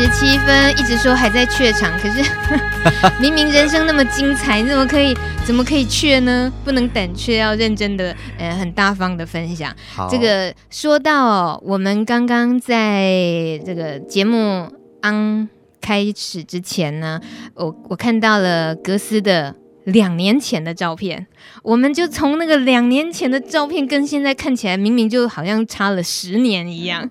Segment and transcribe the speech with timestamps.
[0.00, 2.22] 十七分，一直说还在怯场，可是
[3.20, 5.12] 明明人生那么精彩，你怎么可以
[5.44, 6.52] 怎么可以怯呢？
[6.64, 9.74] 不能胆怯，要认真的，呃，很大方的分享。
[9.92, 15.48] 好这个说到我们刚刚在这个节目刚
[15.80, 17.20] 开始之前呢，
[17.54, 21.26] 我我看到了格斯的两年前的照片，
[21.64, 27.10] 我们就从那个两年前的照片跟现在看起来，明明就好像差了十年一样。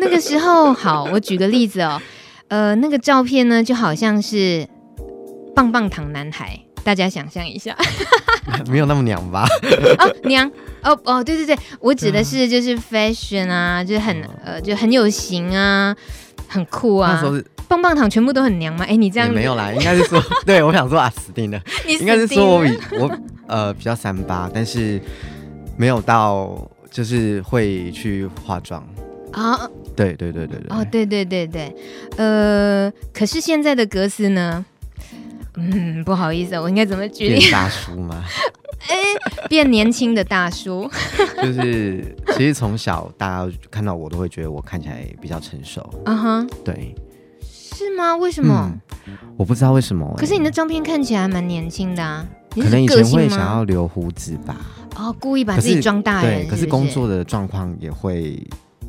[0.00, 2.00] 那个时候，好，我举个例子哦，
[2.48, 4.66] 呃，那个照片呢，就好像是
[5.54, 7.76] 棒棒糖男孩，大家想象一下，
[8.70, 9.46] 没有那么娘吧？
[9.98, 10.50] 哦，娘，
[10.82, 15.94] 哦哦，对对对，我指的是就是 fashion 啊，就是很呃，就很有型啊，
[16.46, 17.12] 很酷啊。
[17.14, 18.84] 那时候是棒棒糖全部都很娘吗？
[18.88, 25.00] 哎，你这样没有啦，应该是说，对我想说啊，死定了，你死定了，应该是说我比我呃比较三八，但是
[25.76, 28.82] 没有到就是会去化妆。
[29.32, 31.74] 啊，对对对对对，哦，对对对对，
[32.16, 34.64] 呃，可是现在的格斯呢？
[35.56, 37.40] 嗯，不好意思，我应该怎么举例？
[37.40, 38.22] 变大叔吗？
[38.86, 38.96] 哎，
[39.48, 40.88] 变年轻的大叔。
[41.42, 45.80] 就是，其实从小大家看到我都会觉得我看起来比较成熟。
[46.04, 46.94] 啊哈、uh，huh、对，
[47.42, 48.14] 是吗？
[48.16, 48.70] 为什么？
[49.08, 50.14] 嗯、我不知道为什么、欸。
[50.16, 52.24] 可是你的照片看起来蛮年轻的啊。
[52.50, 54.56] 可能以前会想要留胡子吧？
[54.96, 56.44] 哦，故意把自己装大人是是。
[56.44, 58.40] 对，可是工作的状况也会。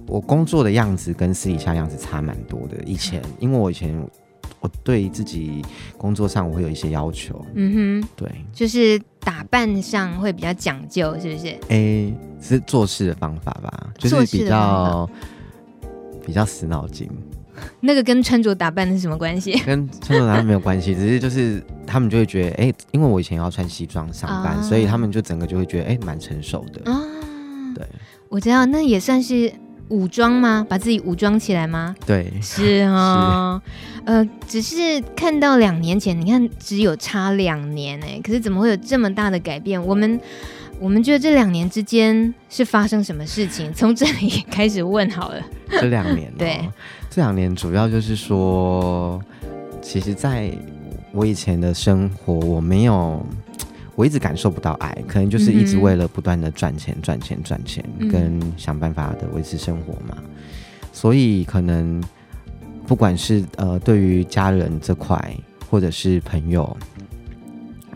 [0.10, 2.76] 我工作的样子跟私底下样子差蛮多的。
[2.86, 3.96] 以前，因为我以前
[4.60, 5.64] 我对自己
[5.98, 11.48] 工作上我会有一些要求，嗯哼，对，就是打扮上会比较讲究，是不是？
[11.70, 15.10] 哎、欸，是做事的方法吧，就是比较
[16.26, 17.08] 比较死脑筋。
[17.80, 19.58] 那个跟穿着打扮是什么关系？
[19.64, 26.92] 跟穿着打扮没有关系，只是就是他们就会觉得，哎、欸，因为我以前要穿西装上班，啊、所以他们就整个就会觉得，哎、欸，蛮成熟的。
[26.92, 27.00] 啊，
[27.76, 27.86] 对，
[28.28, 29.54] 我知道，那也算是。
[29.90, 30.66] 武装吗？
[30.70, 31.96] 把自己武装起来吗？
[32.06, 33.62] 对，是 哦。
[33.66, 39.80] 是呃，只是看到两年前，你看只有差两年哎，可是怎么会有这么大的改变？
[39.86, 40.20] 我们
[40.80, 43.72] 我们觉得这两年之间是发生什么事情？
[43.74, 45.42] 从这里开始问好了。
[45.70, 46.60] 这两年、哦， 对，
[47.10, 49.22] 这两年主要就是说，
[49.82, 50.52] 其实在
[51.12, 53.24] 我以前的生活，我没有。
[54.00, 60.18] 我一直感受不到爱，可能就是一直为了不断的赚钱、赚钱、赚钱，跟想办法的维持生活嘛。
[60.94, 62.02] 所以可能
[62.88, 65.36] 不管是呃对于家人这块，
[65.70, 66.78] 或者是朋友，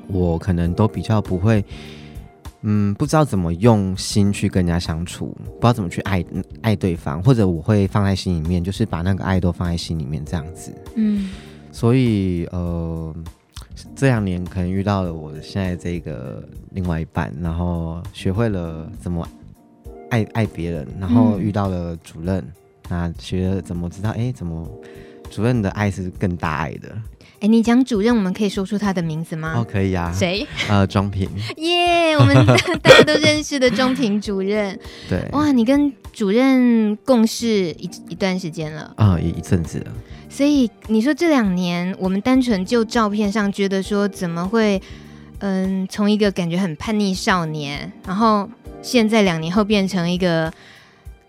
[0.08, 1.64] 我可能都比较不会，
[2.64, 6.22] 嗯，不知道怎么用心去跟人家相处，不知道怎么去爱
[6.62, 10.76] 爱对方，或者我会放在心里面，就是把那个爱都放在心里面这样子。
[10.96, 11.30] 嗯，
[11.72, 13.16] 所以呃。
[13.96, 19.28] 这两年可能遇到了我现在这个另外一半，然后学会了怎么
[20.10, 22.54] 爱爱别人，然后遇到了主任，嗯、
[22.90, 24.68] 那学了怎么知道，哎，怎么
[25.30, 26.90] 主任的爱是更大爱的？
[27.40, 29.54] 哎，你讲主任，我们可以说出他的名字吗？
[29.58, 30.14] 哦，可以啊。
[30.14, 30.48] 谁？
[30.70, 31.30] 呃， 庄平。
[31.58, 32.34] 耶，yeah, 我们
[32.82, 34.80] 大家都认识的庄平主任。
[35.10, 35.28] 对。
[35.34, 38.94] 哇，你跟主任共事一一段时间了？
[38.96, 39.92] 啊、呃，一一阵子了。
[40.36, 44.82] 所以你说这两年，我们单纯就照片上觉得说，怎么会，
[45.38, 48.50] 嗯，从一个感觉很叛逆少年，然后
[48.82, 50.52] 现在两年后变成一个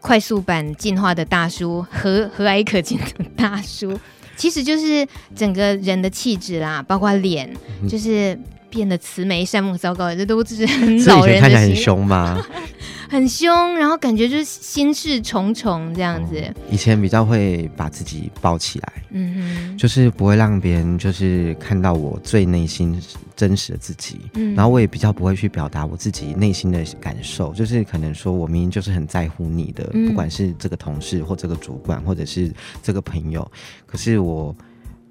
[0.00, 3.92] 快速版进化的大叔，和 和蔼可亲的大叔。
[4.36, 7.54] 其实就是整个人的气质啦，包括脸，
[7.86, 8.36] 就是
[8.74, 9.74] 变得慈眉善目。
[9.78, 11.40] 糟糕，这都是很老人的。
[11.40, 12.44] 看起来很凶吗？
[13.08, 16.36] 很凶，然后感觉就是心事重重这样子。
[16.40, 23.00] 哦，以前比较会把自己包起来，嗯哼，就是不会让别人就是看到我最内心
[23.36, 24.18] 真实的自己。
[24.34, 32.52] 嗯，然后我也比较不会去表达我自己内心的感受，就是可能说我明明就是很在乎你的，嗯，不管是这个同事或这个主管或者是
[32.82, 33.48] 这个朋友，
[33.86, 34.56] 可是我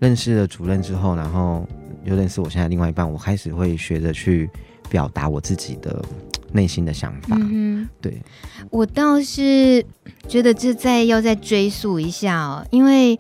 [0.04, 1.66] 认识了主任之后，然后
[2.04, 4.50] 又认识我现在另外一半，我开始会学着去
[4.90, 6.04] 表达我自己的。
[6.56, 8.22] 内心的想法，嗯，对，
[8.70, 9.84] 我倒是
[10.28, 13.20] 觉得这再要再追溯一下哦，因为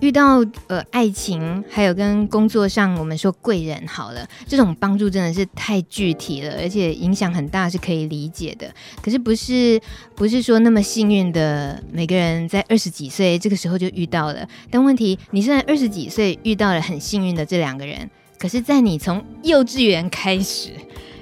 [0.00, 8.70] 遇到呃爱情，还有跟工作上我们说贵人好了，这种帮助真的是太具体了，而且影响很大，是可以理解的。
[9.02, 9.80] 可是不是
[10.14, 20.70] 不是说那么幸运的每个人在二十几岁这个时候就遇到了，但问题你是在二十几岁遇到了很幸运的这两个人，可是在你从幼稚园开始。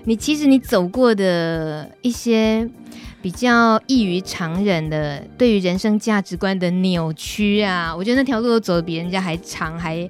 [0.05, 2.69] 你其实你走过的一些
[3.23, 10.09] 比较异于常人的对于人生价值观的扭曲啊，我觉得那条路都走的比人家还长，还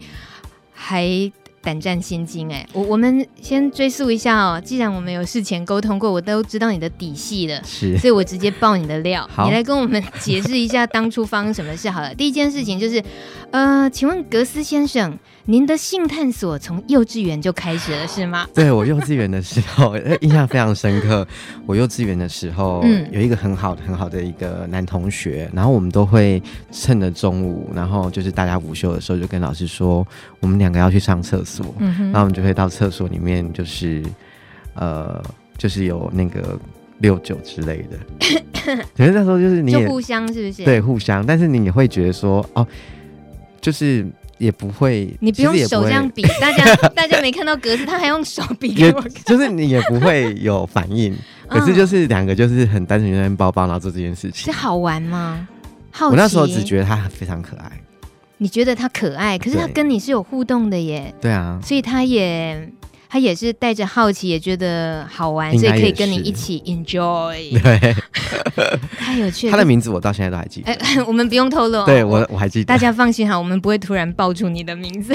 [0.72, 1.30] 还
[1.62, 2.66] 胆战心惊哎！
[2.74, 9.26] 我我们先追溯一下哦，既然我们有事前沟通过，我都知道你的底细了，是，所以我直接爆你的料。
[9.32, 12.14] 好，你来跟我们解释一下当初发生什么事好了。
[12.14, 13.02] 第一件事情就是，
[13.50, 18.48] 呃，请问格斯先生，您的性探索从幼稚园就开始了是吗？
[18.54, 21.26] 对，我幼稚园的时候 印象非常深刻。
[21.66, 26.42] 我幼稚园的时候，嗯，有一个很好的很好的一个男同学，然后我们都会
[26.72, 30.06] 趁着中午，然后就是大家午休的时候，就跟老师说，
[30.40, 34.02] 我们两个要去上厕所，然后我们就会到厕所里面，就是
[34.72, 35.22] 呃，
[35.58, 36.58] 就是有那个
[37.00, 37.98] 六九之类的。
[38.96, 40.64] 可是那时候就是你互相是不是？
[40.64, 42.66] 对，互相，但是你也会觉得说，哦，
[43.60, 44.06] 就是。
[44.38, 51.16] 也不会，你不用手这样比， 大家大家没看到格子，他还用手比 给我看，就是你也不会有反应，
[51.48, 55.46] 可是就是两个就是很单纯在包包，然后做这件事情，是好玩吗？
[55.90, 57.70] 好，我那时候只觉得他非常可爱。
[58.38, 61.14] 你觉得他可爱，可是他跟你是有互动的耶。
[61.20, 62.68] 对啊，所以他也。
[63.14, 67.52] 他也是带着好奇，也觉得好玩，所以可以跟你一起 enjoy。
[67.62, 67.94] 对，
[68.98, 69.52] 太有趣了。
[69.52, 70.72] 他的名字我到现在都还记得。
[70.72, 70.76] 哎，
[71.06, 71.86] 我们不用透露。
[71.86, 72.64] 对我我还记得。
[72.64, 75.14] 大家放心哈，我们不会突然爆出你的名字。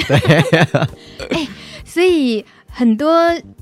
[1.84, 3.10] 所以很多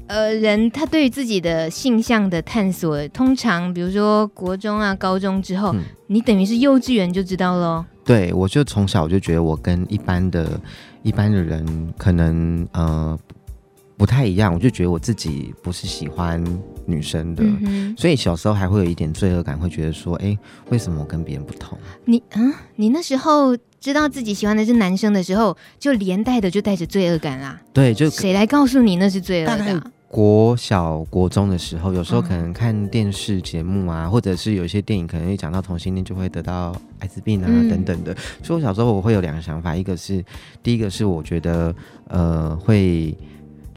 [0.07, 7.85] 呃人，他对于自己的性向的探索，通常比如说国中啊、高中之后，嗯、你等于是幼稚园就知道喽。
[8.05, 10.49] 对，我就从小我就觉得我跟一般的、
[11.03, 13.19] 一般的人可能呃。
[13.99, 16.43] 不太一样，我就觉得我自己不是喜欢
[16.87, 20.39] 女生的，嗯、所以小时候还会有一点罪恶感，会觉得说，哎，
[20.71, 21.77] 为什么我跟别人不同？
[22.05, 22.41] 你啊，
[22.77, 27.61] 你那时候知道自己喜欢的是男生的时候，就连带的就带着罪恶感啦。
[27.73, 29.93] 对，就谁来告诉你那是罪恶感？
[30.07, 38.17] 国小、国中的时候，有时候可能看电视节目啊，嗯、或者是有一些电影可能会讲到同性恋，就会得到艾滋病啊、嗯、等等的。
[38.45, 40.25] 所以我小时候我会有两个想法，一个是
[40.63, 41.75] 第一个是我觉得
[42.07, 43.13] 呃会。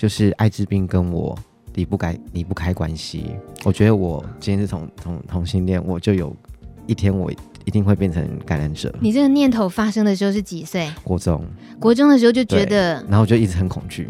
[0.01, 1.37] 就是艾滋病跟我
[1.75, 3.23] 离不开离不开关系，
[3.63, 6.35] 我觉得我今天是同同同性恋，我就有
[6.87, 7.31] 一天我
[7.65, 8.91] 一定会变成感染者。
[8.99, 10.91] 你这个念头发生的时候是几岁？
[11.03, 11.45] 国中。
[11.79, 14.09] 国中的时候就觉得，然后我就一直很恐惧。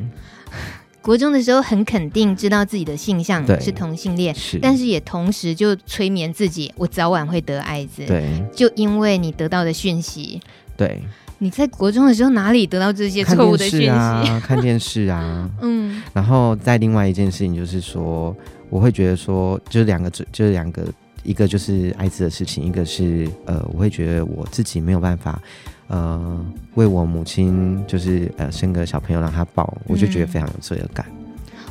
[1.04, 8.06] 国中的时候很肯定知道自己的性向是同性恋，但是也同时就催眠自己，我早晚会得艾滋。
[8.06, 10.40] 对，就因为你得到的讯息。
[10.78, 11.02] 对。
[11.44, 13.90] 你在国中的时候哪里得到这些错误的讯息？
[13.90, 18.36] 啊，看电视啊， 嗯，然后再另外一件事情就是说，
[18.70, 20.86] 我会觉得说，就是两个，就是两个，
[21.24, 25.42] 一个就是艾滋的事情，一个是呃，我会觉得我自己没有办法，
[25.88, 26.46] 呃，
[26.76, 31.04] 为我母亲就是呃生个小朋友让她抱，我就觉得非常有罪恶感。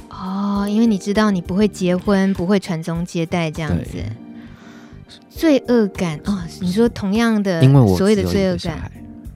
[0.09, 4.03] 哦，因为你知道你不会结婚，不会传宗接代这样子，
[5.29, 6.43] 罪恶感哦。
[6.61, 8.91] 你说同样的，因为我所谓的罪恶感。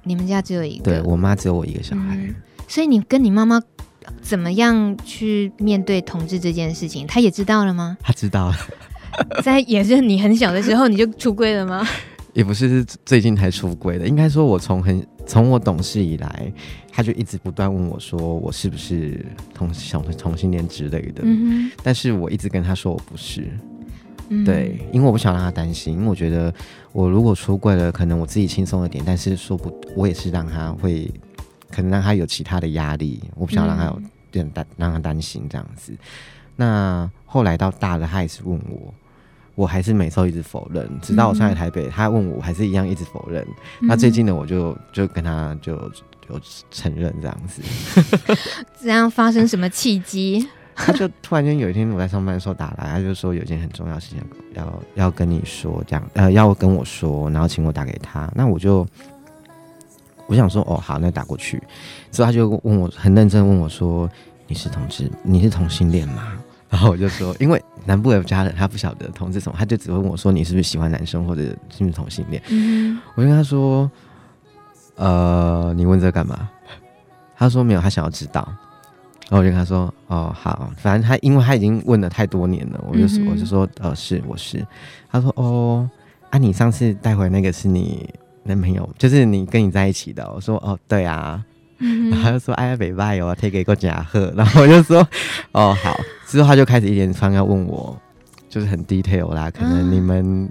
[0.04, 2.34] 你们家只有一个，对，我妈只有我一个小孩，嗯，
[2.68, 3.60] 所以你跟你妈妈
[4.20, 7.06] 怎么样去面对同志这件事情？
[7.06, 7.96] 她也知道了吗？
[8.00, 8.56] 她知道了，
[9.42, 11.86] 在也是你很小的时候你就出柜了吗？
[12.34, 14.08] 也不是，是最近才出柜的。
[14.08, 16.52] 应该说，我从很从我懂事以来，
[16.90, 19.24] 他就一直不断问我说，我是不是
[19.54, 21.22] 同小同性恋之类的。
[21.22, 23.48] 嗯哼，但是我一直跟他说我不是。
[24.44, 26.52] 对，因为我不想让他担心，因为我觉得
[26.94, 31.12] 我如果出柜了，可能我自己轻松一点，但是说不，我也是让他会，
[31.68, 34.00] 可能让他有其他的压力，我不想让他有
[34.30, 35.92] 点担，让他担心这样子。
[36.54, 38.94] 那后来到大了，他也是问我，
[39.56, 43.44] 我还是每次都一直否认，直到我上来台北，他问我，我还是一样一直否认。
[43.80, 45.76] 那最近呢，我就就跟他就
[46.28, 47.60] 就承认这样子。
[48.80, 50.48] 这样发生什么契机？
[50.86, 54.18] 他就突然间有一天我在上班的时候打来，他就说有一件很重要的事情
[54.54, 58.30] 要要要跟你说，这样呃要跟我说，然后请我打给他。
[58.34, 58.86] 那我就
[60.26, 61.62] 我想说哦好，那打过去。
[62.10, 64.10] 之后他就问我很认真问我说，
[64.46, 66.32] 你是同志，你是同性恋吗？
[66.68, 72.42] 然后我就说，因为南部有家人他不晓得同志什么，他就只会问我说，你是不是喜欢男生或者是不是同性恋？
[72.48, 73.88] 嗯，我就跟他说，
[74.96, 76.48] 呃，你问这干嘛？
[77.36, 78.48] 他说没有，他想要知道。
[79.30, 84.64] 然后我就跟他说：“哦，好，反正他因为他已经问了太多年了，我就说、嗯、我就说，呃，是我是。”
[85.10, 85.88] 他说：“哦，
[86.30, 88.08] 啊，你上次带回那个是你
[88.42, 91.42] 男朋友，就是你跟你在一起的。”我说：“哦，对啊。
[91.78, 95.06] 嗯”然后他就说：“哎呀，北拜哦，take 一个假贺。”然后我就说
[95.52, 97.98] ：“哦，好。”之后他就开始一连串要问我，
[98.48, 100.48] 就是很 detail 啦，可能你们、啊、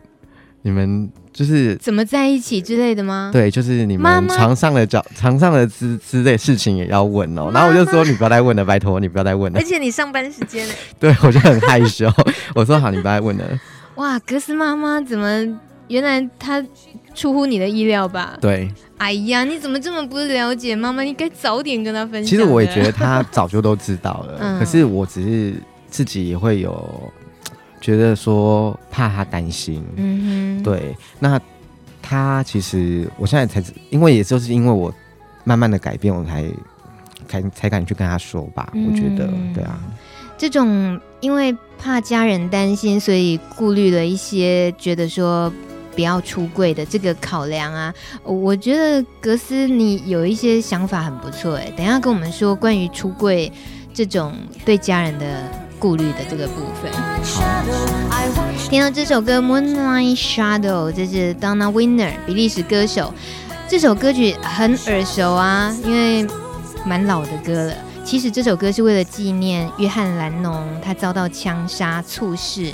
[0.61, 1.09] 你们。
[1.33, 3.31] 就是怎么在一起之类的吗？
[3.33, 7.49] 对，就是你们床上的、脚床上的之之类事情也要问哦。
[7.53, 10.73] 然后我就说：“你不要再问了，拜托你不要再问了。”而且你上班时间呢？
[10.99, 12.07] 对，我就很害羞。
[12.53, 13.59] 我说：“好，你不要再问了。”
[13.95, 15.59] 哇，格斯妈妈怎么？
[15.89, 16.63] 原来她
[17.13, 18.37] 出乎你的意料吧？
[18.39, 18.71] 对。
[18.97, 21.03] 哎呀，你怎么这么不了解妈妈？
[21.03, 22.25] 你该早点跟她分享。
[22.25, 25.53] 其实我也觉得她早就都知道了， 嗯、可是我只是
[25.89, 27.11] 自己也会有
[27.83, 29.83] 觉得说怕他担心。
[29.97, 30.95] 嗯哼，对。
[31.19, 31.39] 那
[32.01, 33.61] 他其实我现在才，
[33.91, 34.91] 因为也就是因为我
[35.43, 36.45] 慢慢的改变，我才
[37.27, 38.69] 才才敢去跟他说吧。
[38.73, 39.77] 嗯、我觉得，对啊。
[40.37, 45.51] 这种因为怕家人担心，所以顾虑了一些，觉得说。
[45.95, 53.51] 不要出柜的这个考量啊，我觉得格斯你有一些想法很不错哎，等一下跟我们说关于出柜
[53.93, 54.33] 这种
[54.65, 55.43] 对家人的
[55.83, 56.89] 顾虑的这个部分。
[56.93, 63.13] 好，听到这首歌《Moonlight Shadow》，这是 Donna Winner 比利时歌手，
[63.67, 66.25] 这首歌曲很耳熟啊，因为
[66.85, 67.75] 蛮老的歌了。
[68.05, 72.71] 其实这首歌是为了纪念约翰兰农，他遭到枪杀猝逝。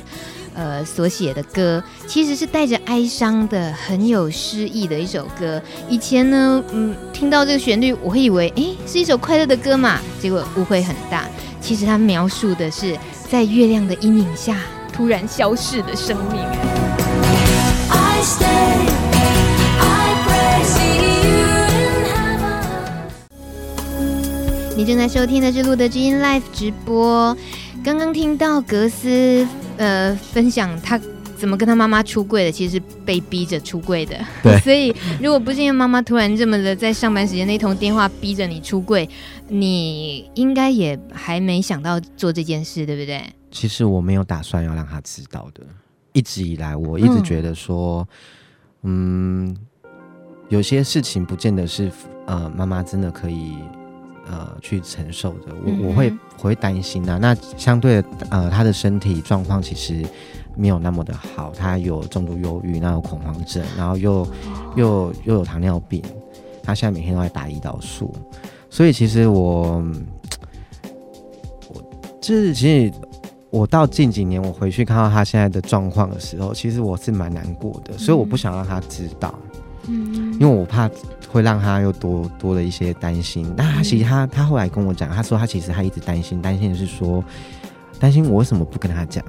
[0.55, 5.61] 呃，所写的歌其实是带着哀伤的，很有诗意的一首歌。
[5.87, 9.99] 以前呢，嗯，听到这个旋律，我会以为，诶，是一首快乐的歌嘛。
[10.19, 11.23] 结果误会很大，
[11.69, 12.97] 其实它描述的是
[13.29, 14.57] 在月亮的阴影下
[14.91, 16.41] 突然消逝的生命。
[17.91, 18.89] I stay,
[19.79, 21.45] I pray, see you
[24.73, 27.37] in 你正在收听的是路德之音 Live 直播。
[27.83, 29.47] 刚刚听到格斯。
[29.77, 30.99] 呃，分享他
[31.39, 34.15] 怎么跟他妈妈出柜的，其实是被逼着出柜的。
[34.43, 39.09] 对， 所以如果不是因为妈妈突然这么的在上班时间那通电话逼着你出柜，
[39.47, 43.23] 你应该也还没想到做这件事，对不对？
[43.49, 45.63] 其实我没有打算要让他知道的。
[46.11, 48.05] 一直以来，我一直觉得说，
[48.83, 49.57] 嗯，嗯，
[50.49, 51.89] 有些事情不见得是
[52.25, 53.55] 呃妈妈真的可以。
[54.29, 57.17] 呃，去承受的，我我会我会担心呐、啊。
[57.19, 60.05] 那相对，呃，他的身体状况其实
[60.55, 64.27] 没有那么的好，他有重度忧郁，那有恐慌症，然后又
[64.75, 66.03] 又又有糖尿病，
[66.61, 68.13] 他现在每天都在打胰岛素，
[68.69, 69.83] 所以其实我
[71.69, 71.81] 我
[72.21, 72.93] 就是其实
[73.49, 79.33] 我到近几年我回去看到他现在的状况的时候，其实我是蛮难过的，所以我不想让他知道，
[79.87, 80.89] 嗯，因为我怕。
[81.31, 83.53] 会让他又多多了一些担心。
[83.55, 87.23] 那他其实他他后来跟我讲，他说他其实他一直担心，担心的是说，
[87.99, 89.23] 担心我为什么不跟他讲？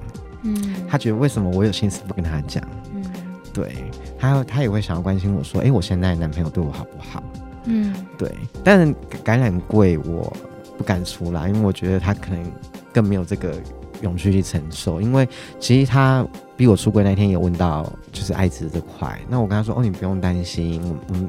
[0.45, 2.67] 嗯，他觉得为什么我有心思不跟他讲？
[2.95, 3.05] 嗯，
[3.53, 3.75] 对，
[4.19, 7.23] 他他也会想要关心我说，哎，我现在男朋友对我好不好？
[7.67, 8.35] 嗯，对。
[8.65, 10.35] 但是感染柜我
[10.79, 12.43] 不敢出来，因为我觉得他可能
[12.95, 13.61] 更没有这个
[14.03, 15.01] 勇气去承受。
[15.01, 15.29] 因为
[15.59, 16.27] 其实他
[16.57, 21.29] 逼我出柜那天也问到就是艾滋这块，那我跟他说，哦，你不用担心，我们。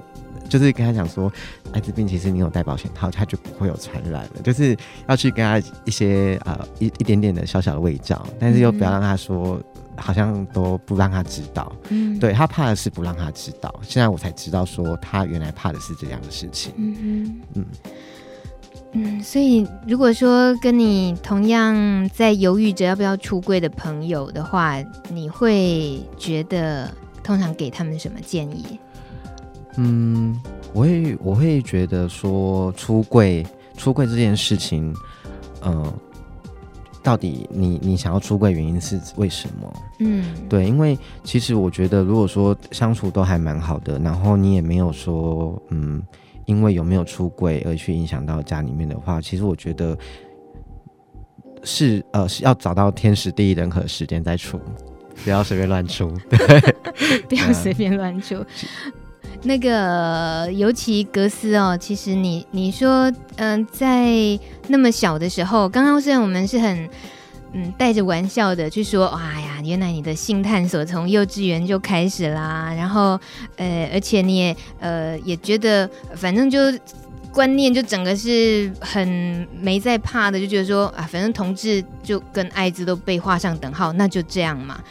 [0.50, 1.32] 就是跟他讲说，
[1.72, 4.42] 艾滋病其实你有戴保险套，他就不会有传染了。
[4.44, 4.76] 就是
[5.08, 9.62] 要去跟他一些呃一一点点的小小的卫教，但是又不要让他说，
[9.96, 11.72] 好像都不让他知道。
[11.88, 13.74] 嗯，对，他怕的是不让他知道。
[13.82, 16.74] 现在我才知道说，他原来怕的是这样的事情。
[16.76, 17.66] 嗯嗯嗯
[18.94, 24.78] 嗯，所以如果说跟你同样在犹豫着要不要出柜的朋友的话，
[25.10, 26.90] 你会觉得
[27.24, 28.80] 通常给他们什么建议？
[29.78, 30.38] 嗯，
[30.74, 33.46] 我会我会觉得说出柜
[33.78, 34.94] 出柜这件事情，
[35.64, 35.94] 嗯、呃，
[37.02, 39.74] 到底你你想要出柜原因是为什么？
[40.00, 46.04] 嗯，对，因为其实我觉得，如果说相处都还蛮好的，然后你也没有说嗯，
[46.52, 49.98] 因为有没有出柜而去影响到家里面的话，其实我觉得
[51.64, 54.60] 是呃是要找到天时地利人和时间再出，
[55.24, 56.62] 不要随便乱出， 对，
[57.30, 58.46] 不要随便乱出。
[59.44, 66.88] 那个，尤其格斯哦，其实你你说，嗯、呃，在那么小的时候，刚刚虽然我们是很
[67.54, 73.20] 嗯带着玩笑的去说，哇呀，原来你的性探索从幼稚园就开始啦，然后
[73.58, 76.60] 呃，而且你也呃也觉得，反正就
[77.32, 84.82] 观念就整个是很没在怕的，就觉得说啊，反正同志就跟艾滋都被画上等号，那就这样嘛。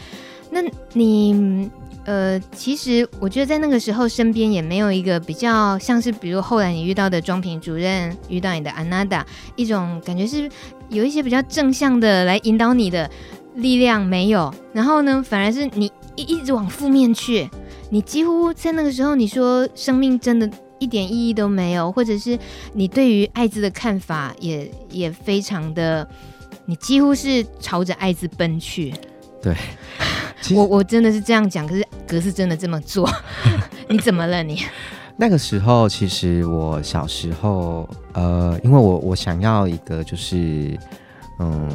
[0.51, 0.61] 那
[0.93, 1.71] 你？
[2.07, 9.25] 呃，其实我觉得在那个时候，身边也没有一个比较像是，比如后来你遇到的庄平主任，遇到你的安娜达，
[9.55, 10.51] 一种感觉是
[10.91, 13.11] 有一些比较正向的来引导你的
[13.55, 14.53] 力量没有。
[14.73, 17.49] 然后呢，反而是你一一直往负面去，
[17.91, 22.39] 你几乎在那个时候，你说生命真的一点意义都没有，或者是
[22.75, 26.07] 你对于艾滋的看法也也非常的，
[26.67, 28.93] 你几乎是朝着艾滋奔去。
[29.43, 29.57] 对。
[30.55, 33.07] 我我真的是这样讲，可是格是真的这么做，
[33.89, 34.65] 你怎么了你？
[35.21, 40.81] 那个时候，其实我小时候，呃，因为我我想要一个就是，
[41.39, 41.69] 嗯，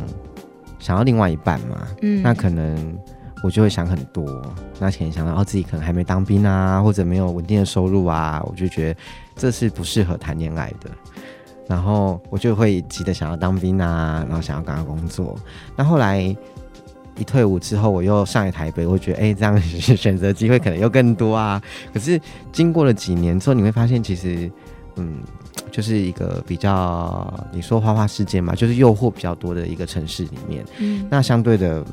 [0.80, 2.98] 想要另外一半嘛，嗯，那可能
[3.44, 4.26] 我就会想很多。
[4.80, 9.00] 那可能想到哦，自己可能还没当兵啊，或者没有稳定的收入啊，我就觉得
[9.36, 10.90] 这是不适合谈恋爱的。
[11.68, 15.38] 然后我就会急着想要当兵啊，然后想要赶快工作。
[15.76, 16.36] 那后来
[17.18, 21.62] 一退伍之后，我又上来台北，我觉得哎，这样选择机会可能又更多啊。
[21.94, 22.20] 可是
[22.52, 24.52] 经过了几年之后，你会发现其实，
[24.96, 25.20] 嗯，
[25.72, 30.66] 就是一个比较你说花花世界嘛，就是诱惑比较多的一个城市里面。
[30.80, 31.84] 嗯，那相对的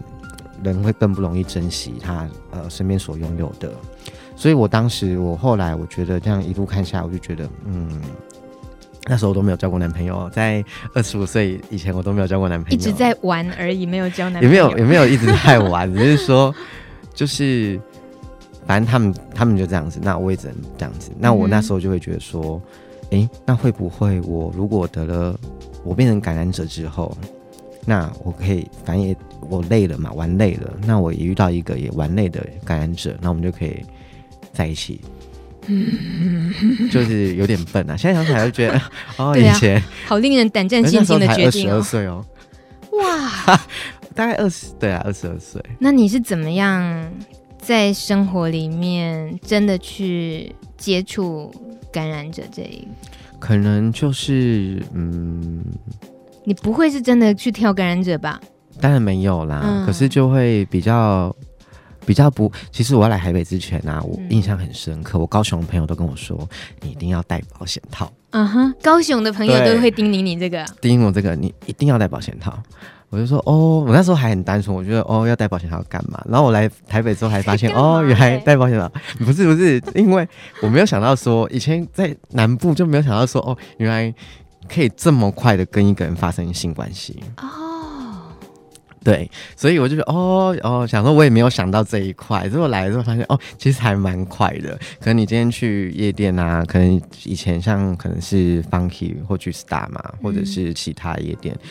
[0.62, 3.72] 人会更不容易珍惜他呃身边所拥有的。
[4.34, 8.00] 所以我当时，我后来我觉得这样一路看下来，我就觉得嗯。
[9.08, 14.48] 那时候我都没有交过男朋友，在二十五岁以前我都没有交过男朋友，一直在玩而已，没有交男朋友。
[14.48, 16.54] 也没有也没有一直在玩，只是说
[17.12, 17.80] 就是
[18.64, 21.10] 反正他们他们就这样子，那我也只能这样子。
[21.18, 22.62] 那我那时候就会觉得说，
[23.06, 25.38] 哎、嗯欸，那会不会我如果得了
[25.82, 27.16] 我变成感染者之后，
[27.84, 33.84] 那我可以反正也我累了嘛，玩累了，那我也遇到一个也玩累的感染者，那我们就可以
[34.52, 35.00] 在一起。
[35.66, 36.52] 嗯，
[36.90, 37.96] 就是有点笨啊！
[37.96, 38.80] 现在想起来就觉得，
[39.16, 42.24] 哦，以前、啊、好令人胆战心惊的决定十二岁哦，
[42.92, 43.60] 哇，
[44.14, 45.62] 大概二十，对啊，二十二岁。
[45.78, 47.10] 那你是怎么样
[47.58, 51.54] 在生活里面真的去接触
[51.92, 52.86] 感染者这一？
[53.38, 55.64] 可能就是，嗯，
[56.44, 58.40] 你不会是真的去挑感染者吧？
[58.80, 61.34] 当然没有啦，嗯、可是就会比较。
[62.04, 65.18] 比较不，其实我要来台北之前啊，我印象很深刻。
[65.18, 66.48] 嗯、我高雄的朋友都跟我说，
[66.80, 68.12] 你一定要带保险套。
[68.30, 72.58] 嗯哼，高雄的朋友都会叮咛你这个，叮咛我这个，你一定要带保险套。
[73.10, 76.18] 我就说哦，我那时候还很单纯，我觉得哦，要带保险套干嘛？
[76.26, 80.26] 然后我来台北之后还发现， 哦，原来带保险套不是不是，因为
[80.62, 84.14] 我没有想到说，以前在南部就没有想到说，哦，原来
[84.66, 87.22] 可以这么快的跟一个人发生性关系。
[87.36, 87.71] 哦。
[89.04, 94.78] 对，所以我就觉得哦哦，想说我也没有想到这一块，结果来了之后发现哦，其实还蛮快的。
[95.00, 101.68] 可能你今天去夜店啊，可能以前像可能是 Funky 或去 Star 嘛，或者是其他夜店，嗯、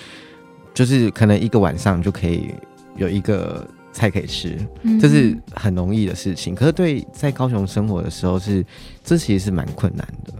[0.74, 2.54] 就是可能一个晚上就可以
[2.98, 6.54] 有一个菜可以吃，嗯、这是很容易的事情。
[6.54, 8.66] 可是对在高雄生活的时候是，
[9.04, 10.34] 这其实是蛮困难的。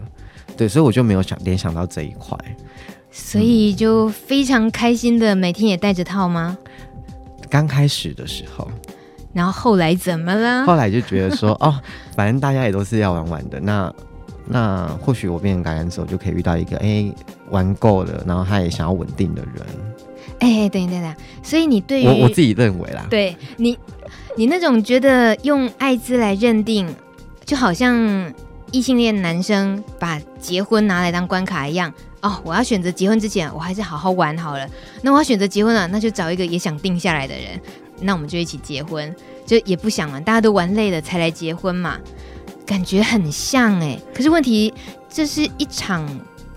[0.58, 2.36] 对，所以我就没有想联想到这一块。
[3.10, 6.56] 所以就非常开心的每天也戴着套吗？
[7.52, 8.66] 刚开始的时候，
[9.34, 10.64] 然后后来怎么了？
[10.64, 11.78] 后来就觉得说， 哦，
[12.16, 13.92] 反正大家也都是要玩玩的，那
[14.46, 17.12] 那或许我变成感染者，我就可以遇到一个哎
[17.50, 19.66] 玩够了，然后他也想要稳定的人。
[20.38, 23.78] 哎，等一等等，所以你对于我我自己认为啦，对你
[24.34, 26.88] 你那种觉得用艾滋来认定，
[27.44, 28.32] 就好像
[28.70, 31.92] 异性恋男生把结婚拿来当关卡一样。
[32.22, 34.66] 哦，我要选择结婚之前，我还是好好玩好了。
[35.02, 37.60] 那我要选择结婚了，那就找一个也想定下来的人，
[38.00, 39.14] 那我们就一起结婚。
[39.44, 41.98] 就也不想玩，大家都玩累了才来结婚嘛，
[42.64, 43.98] 感觉很像哎。
[44.14, 44.72] 可是问题，
[45.10, 46.08] 这是一场，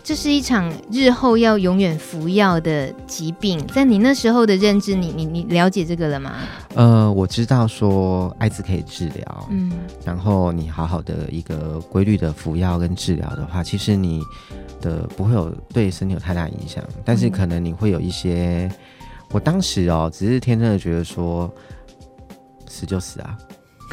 [0.06, 3.60] 这是一场日后要永远服药的疾病。
[3.68, 6.36] 在你那时候的认知，你你你了解这个了吗？
[6.76, 9.72] 呃，我知道说艾滋可以治疗，嗯，
[10.06, 14.22] 然后你好好的一个规律的服药跟治疗的话，其实你。
[14.82, 18.70] 的不会有对身体有太大影响，但是可能你会有一些。
[18.70, 18.72] 嗯、
[19.32, 21.52] 我当时哦，只是天真的觉得说，
[22.68, 23.36] 死就死啊，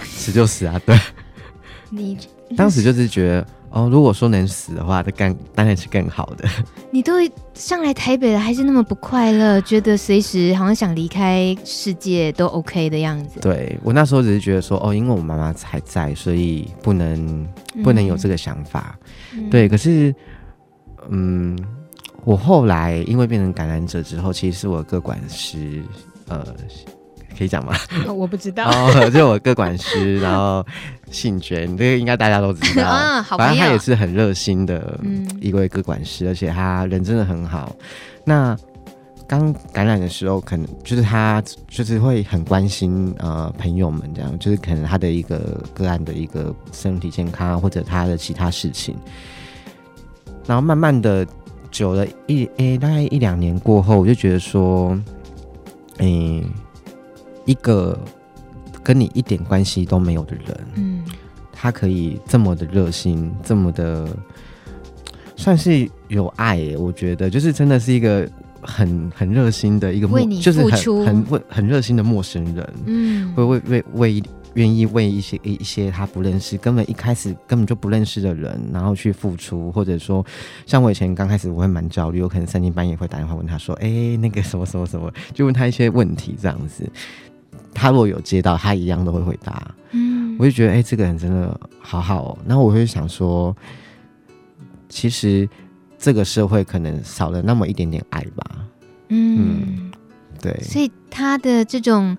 [0.02, 0.98] 死就死啊，对。
[1.88, 2.18] 你
[2.56, 6.48] 当时就是觉得哦，如果说能死的话，那更当然是更好的。
[6.92, 7.14] 你都
[7.54, 13.40] 上来台北了，还是那么不快乐，觉得随时好像想离开世界都 OK 的样子。
[13.40, 17.48] 对，我那时候只是觉得说，哦，因为我妈妈还在，所以不能
[17.82, 18.98] 不能有这个想法。
[19.34, 20.14] 嗯、对，可是。
[21.10, 21.58] 嗯，
[22.24, 25.82] 我后来因为变成感染者之后，其实是我个管师，
[26.28, 26.46] 呃，
[27.36, 27.74] 可以讲吗？
[28.06, 30.64] 哦，我不知道，哦，就我个管师，然后
[31.10, 34.98] 信娟，这个应该大家都知道， 啊，反正他也是很热心的
[35.40, 37.74] 一位个管师，嗯，而且他人真的很好。
[38.24, 38.56] 那
[39.26, 45.38] 刚感染的时候，可能就是他就是会很关心呃朋友们这样，就是可能他的一个
[45.72, 48.94] 个案的一个身体健康或者他的其他事情。
[50.44, 51.26] 然后慢慢的，
[51.70, 54.90] 久了一诶、欸，大概一两年过后，我就觉得说，
[55.98, 56.44] 嗯、欸，
[57.44, 57.98] 一个
[58.82, 61.04] 跟你一点关系都没有的人，嗯，
[61.52, 64.08] 他可以这么的热心，这么的，
[65.36, 66.76] 算是有爱耶。
[66.76, 68.28] 我觉得就是真的是一个
[68.60, 70.08] 很很热心的一个，
[70.40, 70.62] 就是
[71.04, 74.22] 很很很热心的陌生人，嗯，会为为为。
[74.54, 80.22] 愿意为一些一一些他不认识、根本一开始根本就不认识的人，然后去付出，或者说，
[80.66, 86.86] 像我以前刚开始我会蛮焦虑，我可能三更半夜会打电话问他说：“哎、欸，那个什么什么什么，就问他一些问题这样子。”
[87.74, 89.74] 他如果有接到，他一样都会回答。
[89.90, 92.38] 嗯，我就觉得，哎、欸，这个人真的好好哦。
[92.46, 93.54] 然后我会想说，
[94.88, 95.48] 其实
[95.98, 98.44] 这个社会可能少了那么一点点爱吧。
[99.08, 99.92] 嗯，嗯
[100.40, 100.56] 对。
[100.62, 102.16] 所以他的这种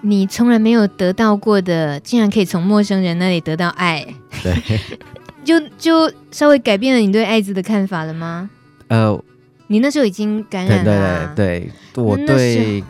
[0.00, 4.06] 你从来没有得到过的，竟然可以从陌生人那里得到爱，
[4.42, 4.80] 对，
[5.44, 8.50] 就就稍微改变了你对艾滋的看法了吗？
[8.88, 9.22] 呃。
[9.66, 12.84] 你那时候已经感染了、啊，对对对，我对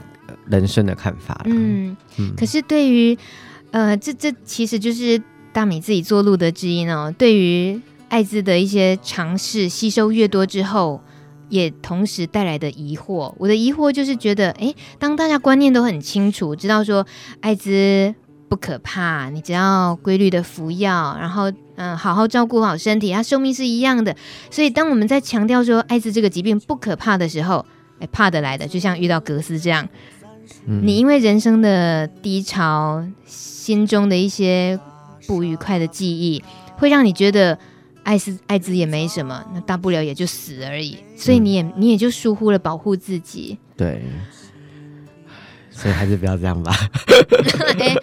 [0.46, 1.40] 人生的看法。
[1.44, 3.16] 嗯嗯，可是对于
[3.70, 5.20] 呃，这这其实就是
[5.52, 7.14] 大米自己做路的知音哦。
[7.16, 11.00] 对于艾滋的一些尝试，吸收越多之后，
[11.48, 13.34] 也同时带来的疑惑。
[13.38, 17.06] 我的疑惑就是觉得，哎，当大家观念都很清楚，知道说
[17.40, 18.14] 艾滋。
[18.46, 24.14] 不可怕，你只要规律的服药，然后嗯，好好照顾好身体，它寿命是一样的。
[24.48, 27.64] 所以，当我们在强调说艾滋这个疾病不可怕的时候，
[27.98, 29.88] 哎，怕得来的，就像遇到格斯这样，
[30.66, 34.78] 嗯、你因为人生的低潮，心中的一些
[35.26, 36.42] 不愉快的记忆，
[36.76, 37.58] 会让你觉得
[38.02, 40.98] 艾滋艾滋也没什么，那大不了也就死而已。
[41.16, 43.58] 所以，你也、嗯、你也就疏忽了保护自己。
[43.76, 44.02] 对。
[45.70, 46.72] 所以还是不要这样吧。
[47.80, 47.96] 哎，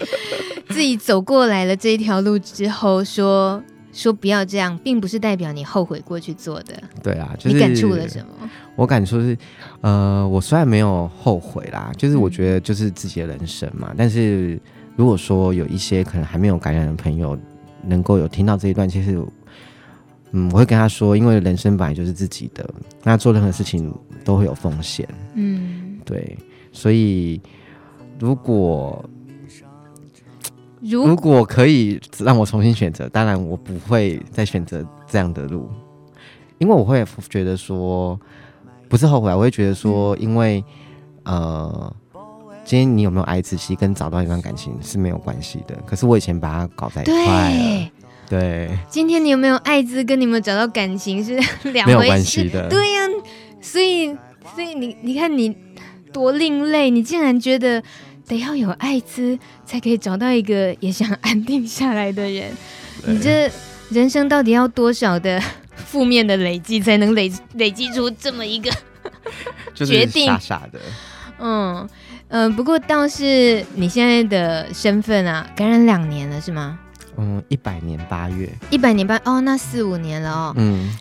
[0.67, 6.82] 自己走过来了这一条路之后，说说不要这样，并不是代表你后悔过去做的。
[7.04, 8.49] 对啊，就是、你感触了什么？
[8.75, 9.38] 我感触是，
[9.82, 13.89] 呃，我虽然没有后悔啦，就是我觉得就是自己的人生嘛。
[13.91, 14.60] 嗯、但是
[14.95, 17.38] 如果说有一些可能还没有感染的朋友，
[17.86, 19.21] 能够有听到这一段，其实，
[20.32, 22.67] 嗯，我会跟他说，因为人生本来就是自己的，
[23.04, 25.08] 那做任何事情都会有风险。
[25.36, 26.38] 嗯，对，
[26.71, 27.41] 所以。
[28.19, 29.04] 如果
[30.82, 35.70] 如果可以让我重新选择，当然我不会再选择这样的路，
[36.58, 38.20] 因为我会觉得说
[38.89, 40.63] 不是后悔，我会觉得说，因为
[41.24, 41.96] 呃，
[42.65, 45.76] 今天你有没有爱自己，跟找到一段感情是没有关系的。
[45.86, 47.91] 可是我以前把它搞在一块了，
[48.28, 48.70] 对。
[48.89, 51.39] 今天你有没有艾滋，跟你们找到感情是
[51.72, 53.02] 两回事的，对呀。
[53.62, 54.17] 所以，
[54.56, 55.56] 所以你你看你
[56.12, 57.84] 多另类，你竟然觉得。
[58.32, 62.50] 得要有艾滋，才可以找到一个也想安定下来的人。
[63.06, 63.52] 你这
[63.89, 65.41] 人生到底要多少的
[65.76, 68.72] 负面的累积，才能累累积出这么一个
[69.76, 70.28] 决定？
[70.28, 70.80] 傻傻的。
[71.39, 71.86] 嗯
[72.30, 76.80] 嗯、呃，不过倒是你现在的身份啊，感染两年了是吗？
[77.17, 80.54] 嗯，一百年八月，一百年八哦，那四五年了哦。
[80.56, 80.98] 嗯，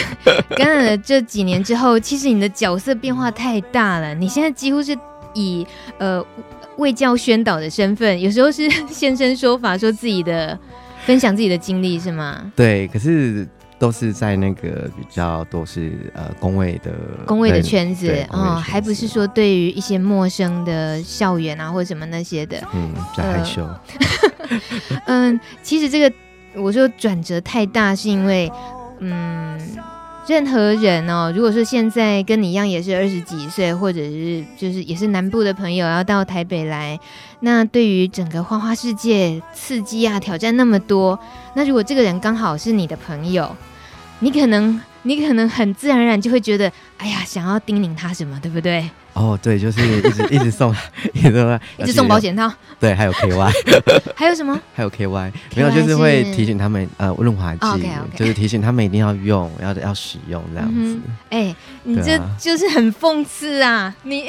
[0.54, 4.14] 感染了这几年之后，其实你的角色变化太大了。
[4.14, 4.94] 你现在几乎是
[5.32, 5.66] 以
[5.96, 6.22] 呃。
[6.76, 10.58] 卫教宣导的身份， 有时候是 现身说法，说自己的
[11.04, 12.52] 分享自己的经历，是吗？
[12.56, 13.46] 对，可是
[13.78, 16.92] 都是在那个比较都是呃工位的
[17.26, 23.62] 工位的圈子哦，还不是说对于一些陌生的校园啊或者什么那些的，嗯，比较害羞。
[25.06, 26.12] 呃、 嗯，其实这个
[26.54, 28.50] 我说转折太大，是因为
[29.00, 29.60] 嗯。
[30.26, 36.98] 任何人哦，如果说现在跟你一样也是二十几岁，或者是就是也是南部的朋友要到台北来，
[37.40, 41.18] 那对于整个花花世界刺激啊挑战那么多，
[41.54, 43.54] 那如果这个人刚好是你的朋友，
[44.20, 48.88] 你可能你可能很自然而然就会觉得，哎呀，想要叮咛他什么，对不对？
[49.14, 50.74] 哦，对，就是一直一直送，
[51.12, 53.52] 一 直一直送 保险套，对，还有 KY，
[54.16, 54.60] 还有什么？
[54.74, 60.98] 还有 KY，没有，就是会提醒他们，呃，润滑剂，就是提醒他们一定要用，要要使用这样子。
[61.30, 63.94] 哎，你这就是很讽刺啊！
[64.02, 64.24] 你，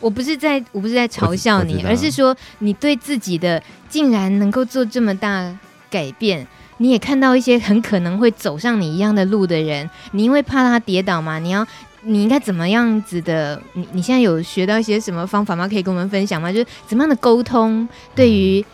[0.00, 5.54] 我不是在，我不是在嘲笑你，而是说你对自己的竟然能够做这么大
[5.90, 6.46] 改变，
[6.80, 11.66] 你也看到一些很可能会走上你一样的路的人，你因为怕他跌倒嘛，你要。
[12.02, 13.60] 你应该怎么样子的？
[13.74, 15.68] 你你现在有学到一些什么方法吗？
[15.68, 16.50] 可以跟我们分享吗？
[16.50, 18.64] 就是怎么样的沟通，对于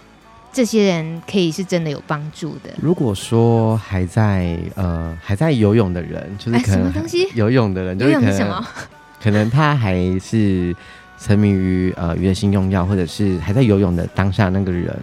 [0.53, 2.71] 这些人可以是真的有帮助的。
[2.81, 6.93] 如果说还在呃还在游泳的人，就是可能
[7.35, 8.65] 游泳的人，就是可能
[9.25, 10.73] 可能他还是
[11.19, 14.97] 沉迷于呃娱乐性用药，或者是还在游泳的当下那个人。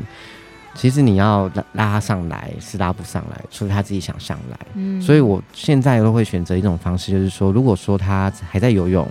[0.76, 4.58] 其实你要拉拉他上来是拉不上来，除非他自己想上来。
[4.74, 9.08] 嗯，所以我现在都会选择一种方式，就是说，如果说他还在游泳，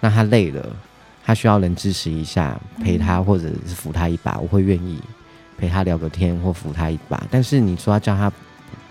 [0.00, 0.64] 那他累了，
[1.24, 5.00] 他需要人支持一下，陪他或者是扶他一把，我会愿意
[5.56, 7.22] 陪他聊个天或扶他一把。
[7.30, 8.30] 但是你说要叫他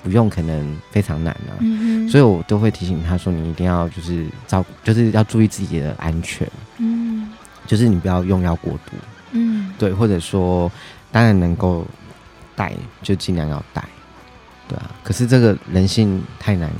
[0.01, 1.53] 不用，可能非常难啊。
[1.59, 6.47] 嗯哼，所以我都会提醒他说，你一定要就是照，就是要注意自己的安全。
[6.79, 7.29] 嗯，
[7.67, 8.93] 就是你不要用药过度。
[9.33, 10.71] 嗯，对，或者说。
[11.11, 11.85] 当然能够
[12.55, 13.83] 带就尽量要带，
[14.67, 14.89] 对啊。
[15.03, 16.75] 可是这个人性太难了，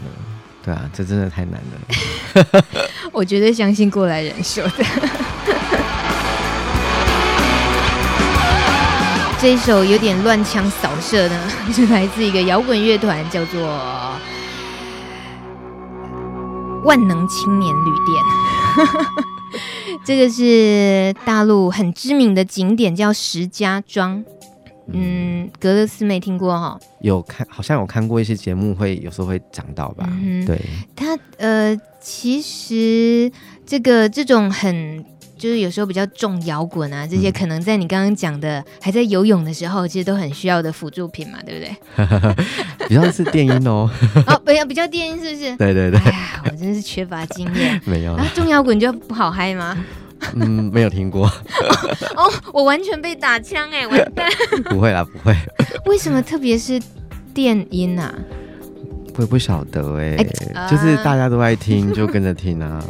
[0.64, 2.84] 对啊，这真的太难了。
[3.12, 4.72] 我绝对相信过来人说的。
[9.42, 13.60] 这一首有点乱枪扫射呢，是来自一个摇滚乐团，叫做
[16.84, 18.24] 万能青年旅店。
[20.06, 24.24] 这个是大陆很知名的景点，叫石家庄。
[24.94, 26.78] 嗯，格勒斯没听过哈？
[27.02, 30.06] 有看，好像有看过一些节目，会有时候会讲到吧？
[30.10, 30.60] 嗯、对，
[30.96, 33.32] 他呃，其实
[33.66, 35.06] 这个这种很
[35.42, 42.38] 就是有时候比较重摇滚啊，这些可能在你刚刚讲的、嗯、还在游泳的时候，其实都很需要的辅助品嘛，对不对？
[42.88, 43.90] 比较是电音哦。
[44.28, 45.56] 哦，比较比较电音是不是？
[45.58, 46.00] 对对对。
[46.02, 47.82] 哎呀，我真是缺乏经验。
[47.86, 48.14] 没有。
[48.14, 49.76] 啊，重摇滚就不好嗨吗？
[50.36, 51.32] 嗯，没有听过哦。
[52.16, 54.30] 哦，我完全被打枪哎，完蛋！
[54.70, 55.36] 不会啦，不会。
[55.88, 56.80] 为什么特别是
[57.34, 58.14] 电音啊？
[59.16, 62.82] 我也不晓得哎、欸，欸、就是大家都爱听，就跟着听啊。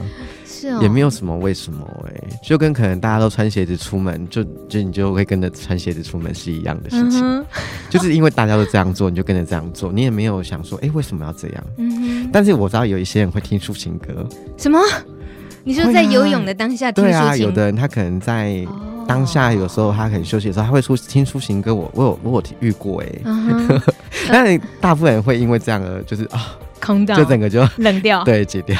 [0.61, 0.79] 是哦。
[0.81, 7.21] 也没有什么为什么哎、欸，就跟可能大家都穿鞋子出门，就就你就会跟着穿鞋子出门是一样的事情。
[7.23, 7.45] 嗯、
[7.89, 11.63] 就是因为大家都这样做，你就跟着这样做，你也没有想说，哎、欸，为什么要这样？
[11.77, 12.29] 嗯。
[12.31, 14.27] 但是我知道有一些人会听抒情歌。
[14.57, 14.79] 什么？
[15.63, 17.11] 你说在游泳的当下听抒情？
[17.11, 18.65] 对啊，有的人他可能在
[19.07, 21.73] 当下，有时候他可能休息的时候，他会出听抒情歌。
[21.73, 23.81] 我我有我有遇过哎、欸，
[24.29, 28.75] 但是大部分人会因为这样而就是啊，空掉，就整个就冷掉，对，解掉，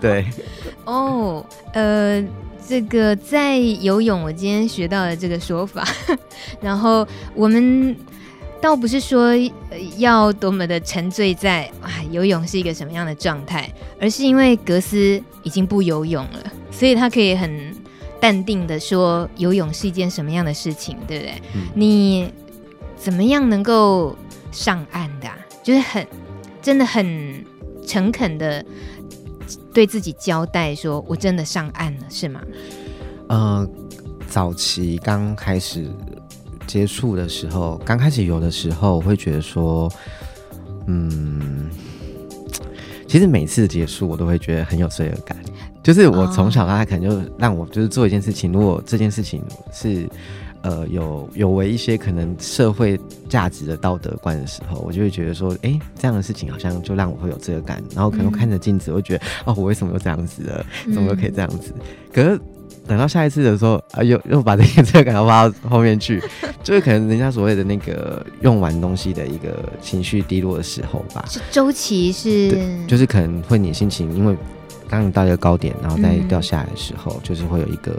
[0.00, 0.26] 对。
[0.84, 2.24] 哦，呃，
[2.66, 5.86] 这个在游泳，我今天学到了这个说法，
[6.60, 7.96] 然后我们。
[8.60, 9.32] 倒不是说
[9.98, 13.68] 要多么的沉醉在啊游泳是一个什么样的状态，
[14.00, 17.74] 而是因为格斯已经不游泳了，所以他可以很
[18.20, 21.42] 淡定的说游泳是一件什么样的事情，对不对？
[21.56, 22.32] 嗯、你
[22.96, 24.16] 怎么样能够
[24.52, 25.36] 上岸的、啊？
[25.64, 26.06] 就是很
[26.62, 27.44] 真的很
[27.84, 28.64] 诚恳的
[29.72, 32.40] 对自己交代，说我真的上岸了，是吗？
[33.28, 33.68] 呃，
[34.28, 35.90] 早期刚开始。
[36.64, 39.92] 接触的时候，刚开始有的时候，我会觉得说，
[40.86, 41.68] 嗯，
[43.06, 45.36] 其实每次结束我都会觉得很有罪恶感。
[45.82, 50.08] 就是我从小到大可能就让我就是做一件事情，如果这件事情是
[50.62, 52.98] 呃有有违一些可能社会
[53.28, 57.82] 价值的道德观的时候，我就会觉得说，哎，这样的事情好像就让我会有罪恶感。
[57.94, 60.66] 然后可能看着镜子，我会觉得，哦，我为什么又这样子了？
[60.92, 61.72] 怎么又可以这样子？
[62.12, 62.40] 可是。
[62.84, 66.20] 等到下一次的时候，啊，又又把这个 这个感觉发到后面去，
[66.64, 71.24] 就是可能人家所谓的那个用完东西的一个情绪低落的时候吧。
[71.28, 72.50] 是周期是，
[72.88, 74.36] 就是可能会你心情，因为
[74.88, 77.94] 刚到一个高点，然后再掉下来的时候，嗯、就是会有一个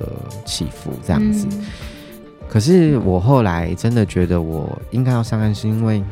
[0.46, 1.48] 起伏这样子。
[1.52, 1.66] 嗯、
[2.54, 6.04] 可是我后来真的觉得我应该要上岸，是因为，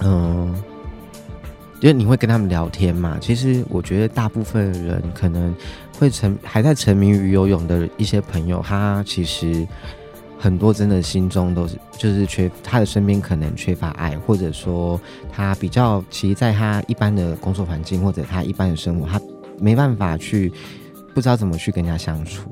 [0.00, 0.54] 嗯、呃，
[1.82, 3.18] 因为你会跟他们聊天嘛。
[3.20, 5.54] 其实我觉得大部分人可能。
[5.98, 9.66] 会沉还在沉迷于游泳的一些朋友，他其实
[10.38, 15.00] 很多真的心中都是就是缺他的身边可能缺乏爱，或者说
[15.32, 19.18] 他比较其实在他一般的工作环境或者他一般的生活，他
[19.58, 20.52] 没办法去
[21.14, 22.50] 不知道怎么去跟人家相处。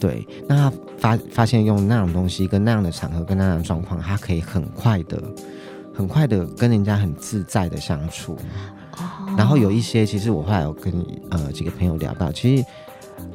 [0.00, 0.26] 嗯，对。
[0.48, 5.22] 那他发发现用那种东西跟那样的场合跟那样的状况，他可以很快的
[5.94, 8.36] 很快的跟人家很自在的相处。
[9.36, 10.92] 然后有一些，其实我后来有跟
[11.30, 12.64] 呃几个朋友聊到，其实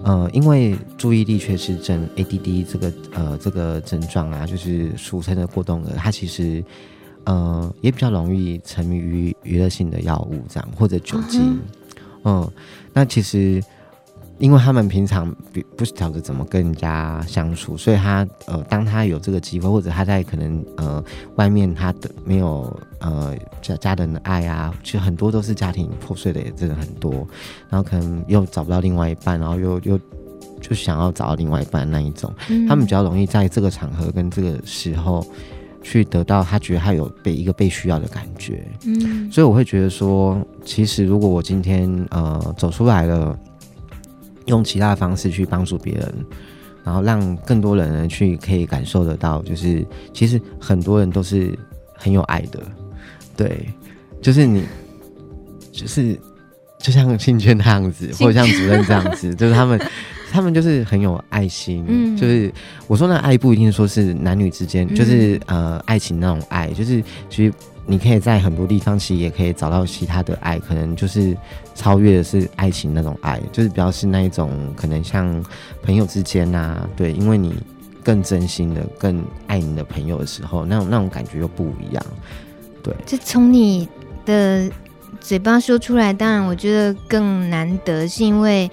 [0.04, 6.64] 呃因为注意力缺失症 ADD 这个呃这个症状啊，就是俗称的过动儿，它其实
[7.24, 11.60] 呃也比较容易沉迷于娱乐性的药物这样或者酒精，
[12.24, 12.50] 嗯、uh
[12.94, 13.64] 那其实。
[14.38, 21.02] 因为他们平常不不晓得怎么跟人家相处，所以他呃，当他有这个机会，或者他在可能呃
[21.36, 27.26] 外面他的没有呃家家人的爱啊，其实很多都是家庭破碎的也真的很多，
[27.70, 29.98] 然后可能又找不到另外一半，然后又又
[30.60, 35.26] 就想要找到另外一半那一种，嗯、他们比较容易在这个场合跟这个时候
[35.82, 43.40] 去得到他觉得他有被一个被需要的感觉，嗯，所以我会觉得说，其实如果我今天呃走出来了。
[44.46, 46.14] 用其他的方式去帮助别人，
[46.84, 51.58] 然后让更多人呢去可以感受得到，就是其实很多人都是
[51.96, 52.60] 很有爱的，
[53.36, 53.68] 对，
[54.22, 54.64] 就是你，
[55.72, 56.20] 就是
[56.80, 59.80] 就像信娟那样子，或者像主任这样子，就是他们，
[60.32, 62.54] 他们就是很有爱心，嗯，就是
[62.88, 67.54] 我说那爱不一定说是男女之间，就是呃爱情那种爱，就是其实。
[67.86, 71.38] 你可以在很多地方，其实也可以找到其他的爱，可能就是
[71.76, 75.44] 超越的是爱情那种爱，就是比较是那一种可能像
[75.84, 77.54] 朋友之间、啊，对，因为你
[78.04, 82.06] 更真心的、更爱你的朋友的时候，那种那种感觉又不一样，
[82.82, 82.94] 对。
[83.06, 83.88] 这从你
[84.26, 84.70] 的
[85.20, 88.70] 嘴巴说出来，当然我觉得更难得，是因为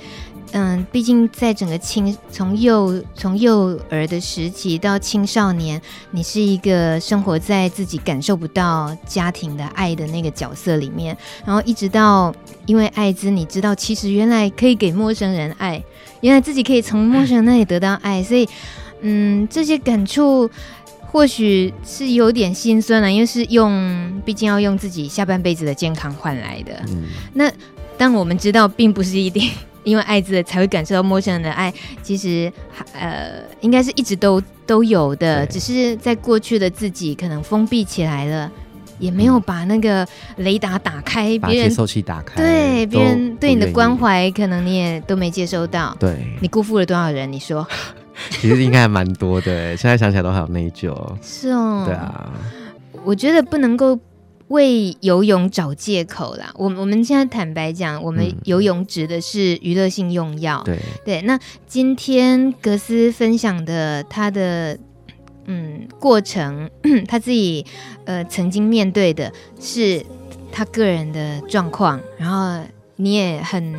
[0.53, 12.35] 嗯，毕竟在整个青从幼从幼儿的时期到青少年，你是一个生活在自己感受不到家庭的爱的那个角色里面，然后一直到
[12.67, 15.83] 因为艾滋，你知道其实原来可以给陌生人爱，
[16.21, 18.49] 原来自己可以从陌生人那里得到爱，所以
[19.01, 20.51] 嗯，这些感触。
[21.05, 26.73] 或许是有点心酸了，因为是用，毕竟要用自己下半辈子的健康换来的。
[26.89, 27.53] 嗯，那
[27.99, 29.51] 但我们知道，并不是一定
[29.85, 32.53] 因为爱字才会感受到陌生人的爱，其实
[32.93, 38.51] 呃，应该是一直都都有的，只是在过去的自己可能封闭起来了，
[38.99, 45.97] 也没有把那个雷达打开，别人接收器打开，对别人对你的关怀，可能你也都没接收到。
[45.99, 47.31] 对，你辜负了多少人？
[47.33, 47.67] 你说？
[48.31, 50.95] 其实应该还蛮多的，现在想起来都还有内疚。
[51.23, 52.31] 是哦，对啊，
[53.05, 53.99] 我觉得不能够
[54.53, 56.53] 为游泳找借口啦。
[56.55, 60.63] 我我们现在坦白讲，我们游泳指的是娱乐性用药。
[60.65, 64.79] 对对，那今天格斯分享的他的
[65.47, 66.71] 嗯过程，
[67.09, 67.67] 他自己
[68.05, 70.05] 呃曾经面对的是
[70.53, 72.65] 他个人的状况，然后
[72.97, 73.75] 你也很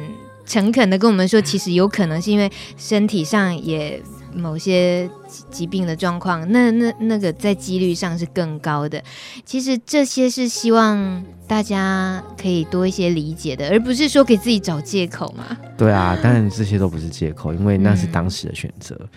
[0.46, 4.02] 诚恳的跟我们说，其实有可能是因为身体上也。
[4.36, 5.10] 某些
[5.50, 9.04] 疾病的状况，那那那个在几率上是更高的。
[9.46, 15.58] 其实这些是希望大家可以多一些理解的，而不是说给自己找借口嘛。
[15.78, 18.98] 对啊， 当然这些都不是借口，因为那是当时的选择。
[19.00, 19.10] 嗯。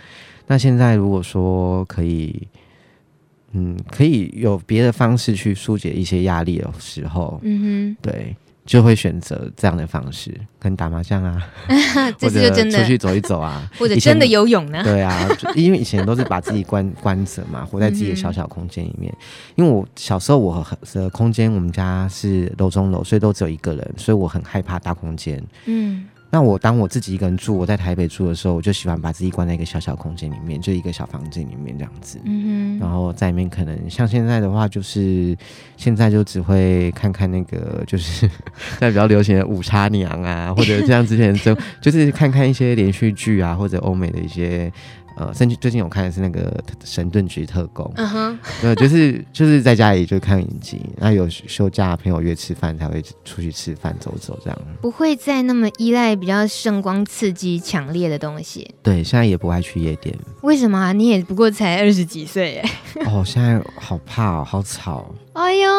[0.48, 2.46] 那现在如果说可以，
[3.52, 8.37] 嗯，可以有别的方式去疏解一些压力的时候，嗯哼，对。
[8.66, 11.42] 就会选择这样的方式，跟打麻将啊，
[12.18, 14.83] 这次就真的出去走一走啊， 或者真的游泳呢？
[14.85, 19.11] 对啊，因为以前都是把自己关关着嘛，活在自己的小小空间里面。
[19.12, 19.22] 嗯、
[19.55, 25.42] 因为我小时候我的空间，我们家是楼中楼，所以都只有一个人，所以我很害怕大空间。
[25.66, 26.07] 嗯。
[26.37, 32.20] 那我当我自己一个人住，我在台北住的时候，我就喜欢把自己关在一个小小空间里面，就一个小房间里面这样子。
[32.27, 32.79] 嗯哼。
[32.79, 35.35] 然后在里面可能像现在的话，就是
[35.79, 38.29] 现在就只会看看那个，就是
[38.79, 44.70] 在比较流行的五叉娘啊，或者像之前就 就是看看一些连续剧啊，或者欧美的一些。
[45.16, 58.74] 呃，甚至最近我看的是那个《神盾局特工》，嗯哼，对，就是就是在家里就看影集，那有休假朋友约吃饭才会出去吃饭走走这样，不会再那么依赖比较圣光刺激强烈的东西。
[58.83, 60.14] 对，现在也不爱去夜店。
[60.42, 60.92] 为什么啊？
[60.92, 62.70] 你也不过才二十几岁哎。
[63.07, 65.14] 哦，现在好怕哦，好吵。
[65.33, 65.70] 哎呦，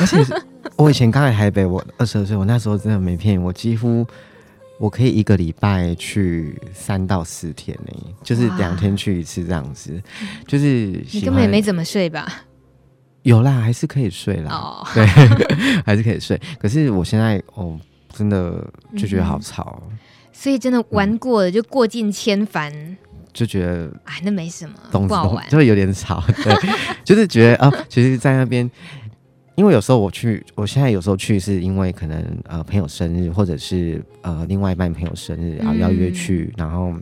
[0.00, 0.24] 而且
[0.76, 4.06] 我以前刚来台北，我二十二岁，我那时候真的没骗你，我几乎。
[4.78, 10.00] 我可以一个礼拜去三到四天呢，就是两天去一次这样子，
[10.46, 12.44] 就是你根本也没怎么睡吧？
[13.22, 14.52] 有啦，还是可以睡啦。
[14.52, 15.04] 哦， 对，
[15.84, 16.40] 还是可以睡。
[16.58, 17.78] 可是我现在哦，
[18.12, 18.64] 真的
[18.96, 19.82] 就觉得好吵。
[19.90, 19.98] 嗯，
[20.32, 22.72] 所以真的玩过了就过尽千帆，
[23.32, 26.22] 就觉得哎，那没什么，东不好玩，就会有点吵。
[26.44, 26.54] 对，
[27.04, 28.70] 就是觉得哦，其实，在那边。
[29.58, 36.44] 因为有时候我去，我现在有时候去是因为可能呃朋友生日，或者是呃另外一半朋友生日，然后要约去。
[36.50, 36.94] 嗯、然后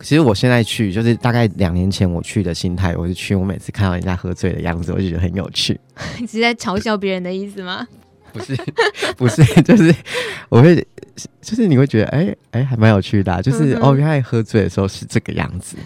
[0.00, 5.80] 其实我现在去，就是大概两年前我去的心态，我是去，我每次看到人家喝醉的样子，我就觉得很有趣。
[6.20, 7.88] 你是在嘲笑别人的意思吗？
[8.30, 8.54] 不是，
[9.16, 9.94] 不是，就是
[10.50, 10.86] 我会，
[11.40, 15.78] 就是你会觉得，哎、欸、哎、欸，还蛮有趣的、啊，就是、嗯、哦，原来喝醉的时候是这个样子。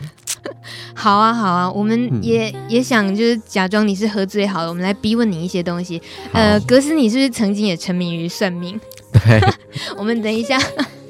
[0.94, 6.00] 好啊，好啊，我们也、嗯、也想就是假装你是喝醉好了，我们来逼问你一些东西。
[6.32, 8.80] 呃，格斯，你是不是曾经也沉迷于算命？
[9.12, 9.40] 对，
[9.96, 10.58] 我们等一下，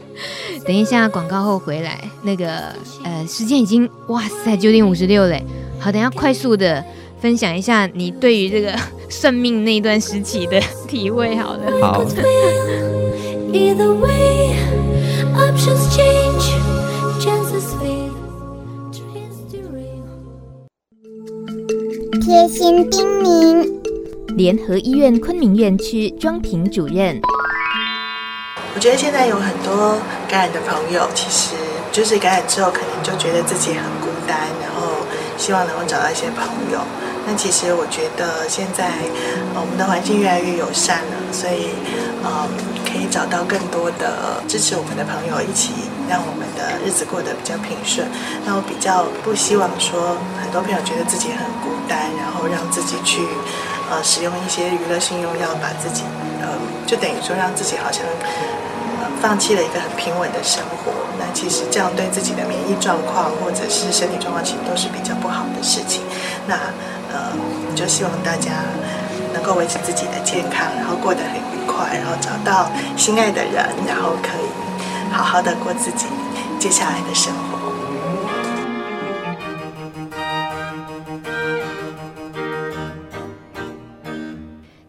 [0.66, 1.98] 等一下广告后回来。
[2.22, 2.72] 那个
[3.04, 5.42] 呃，时间已经哇塞九点五十六嘞。
[5.78, 6.84] 好，等一下快速的
[7.20, 8.74] 分享一下你对于这个
[9.08, 11.36] 算命那段时期的体会。
[11.36, 12.04] 好了，好。
[22.48, 23.68] 心叮咛，
[24.34, 27.20] 联合医院昆明院区庄平主任。
[28.74, 31.54] 我觉得现在有很多感染的朋友，其实
[31.92, 34.96] 就是感染之后，可能就觉得自己很孤单，然后
[35.36, 36.80] 希望能够找到一些朋友。
[37.26, 38.88] 那其实我觉得现在
[39.54, 41.68] 我们的环境越来越友善了，所以
[42.24, 42.77] 嗯，可以
[43.10, 45.72] 找到更多的支持我们的朋友一起。
[46.08, 48.08] 让我们的日子过得比较平顺。
[48.46, 53.20] 那我比较不希望说，很多朋友觉得自己很孤单，然后让自己去
[53.92, 56.08] 呃使用一些娱乐性用药，把自己
[56.40, 56.48] 呃
[56.88, 58.00] 就等于说让自己好像
[58.96, 60.96] 呃放弃了一个很平稳的生活。
[61.20, 66.00] 那其实这样对自己的免疫状况或者是身体状况，其实都是比较不好的事情。
[66.48, 66.56] 那
[67.12, 67.36] 呃，
[67.76, 68.64] 就希望大家
[69.32, 74.48] 能够维持自己的健康，然后过得很愉快，然后找到心爱的人，然后可以。
[75.10, 76.04] 好好的过自己
[76.58, 77.47] 接下来的生活。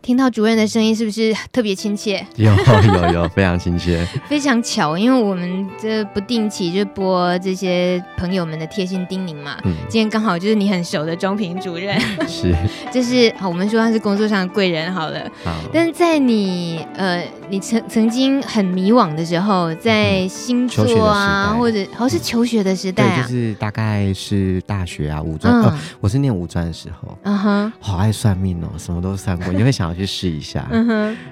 [0.10, 2.26] 听到主任的声音是不是特别亲切？
[2.36, 9.57] 有有有，非常亲切，非常巧，因为我们这不定期就播这些朋友们的贴心叮咛嘛。
[9.66, 11.95] 嗯，今天刚好就是你很熟的庄平主任，
[12.28, 12.55] 是，
[12.91, 15.22] 就是好，我们说他是工作上的贵人好了。
[15.43, 29.99] 好，但是在你呃，你曾曾经很迷惘的时候，在星座啊，或者好像是求学的时代，对，就是大概是大学啊，五专，呃，我是念五专的时候，嗯哼，好爱算命哦，什么都算过，你会想要。
[30.00, 30.68] 去试一下，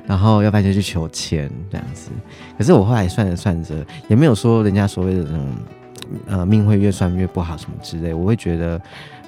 [0.06, 2.12] 然后要不然就去求签这样子。
[2.58, 5.48] 可是我后来算着算着，也没有说人家所谓的那种
[6.28, 8.14] 呃命会越算越不好什么之类。
[8.14, 8.80] 我会觉得，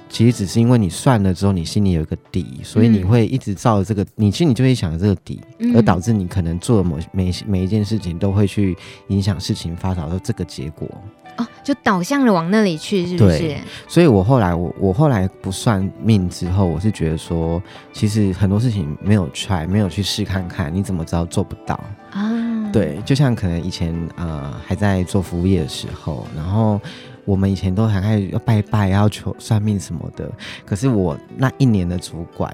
[0.10, 5.42] 其实只是因为你算了之后，你心里有一个底，所以你会一直照着这个，你心里就会想着这个底，
[5.74, 8.76] 而导致你可能做某每每一件事情都会去
[9.08, 10.88] 影响事情发展到这个结果。
[11.40, 13.56] 哦，就导向了往那里去，是不是？
[13.88, 17.62] 所以我后来我我后来不算命之后，我是觉得说，
[17.94, 21.80] 其实很多事情没有 try，没有去试看看，你怎么知道做不到
[22.12, 22.70] 啊？
[22.72, 26.80] 对，就像可能以前呃还在做服务业的时候，然后
[27.26, 30.30] 我们以前都还爱要拜拜，要求算命什么的，
[30.66, 32.54] 可是我那一年的主管。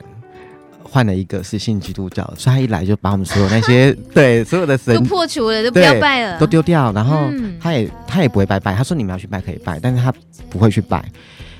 [0.88, 6.92] 换了一个是信基督教，所以他一来就把我们所有那些 对所有的神都破除了，都不要拜了，都丢掉。
[6.94, 7.28] 然后
[7.60, 10.14] 他也、嗯、他也不会拜拜，他说你们要去拜可以拜，但是他
[10.50, 11.04] 不会去拜。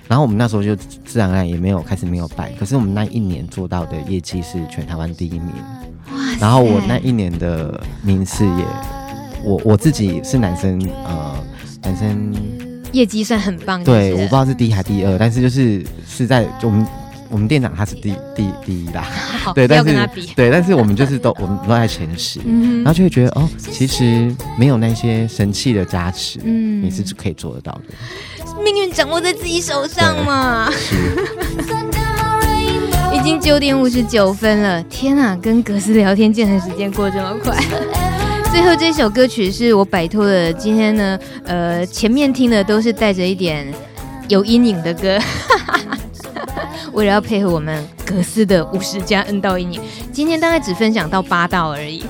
[0.08, 2.52] 然后我们那时候就自然而然也没有开始没有拜。
[2.60, 5.52] 可是我们那一年做到的业绩是全台湾第一名。
[6.40, 8.66] 然后我那一年的名次也，
[9.44, 11.36] 我我自己是男生，呃，
[11.82, 12.32] 男生
[12.92, 13.84] 业绩算很棒。
[13.84, 16.86] 对，我不知道是第一还是第二，但是就是是在就我们。
[17.30, 19.04] 我们店长他是第第第一啦，
[19.44, 27.82] 好对，但是对，但是我们就是都我们都在前十，嗯、然后就会觉得哦，其实没有那些神器的加持，嗯，你是可以做得到的。
[28.64, 30.72] 命运掌握在自己手上嘛。
[30.72, 30.96] 是。
[33.14, 37.58] 已经九点五十九分了，天啊，跟格斯聊天，竟然时间过这么快。
[38.52, 43.74] 最后这首歌曲是我摆脱了今天呢，呃，前面听的都是带着一点
[44.28, 45.18] 有阴影的歌。
[46.94, 49.82] 为了要配合我们格斯的五十加 N 道阴影，
[50.12, 52.06] 今天大概只分享到八道而已，